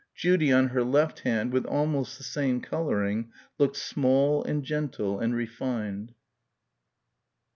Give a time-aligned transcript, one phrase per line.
[0.15, 5.35] Judy on her left hand with almost the same colouring looked small and gentle and
[5.35, 6.15] refined.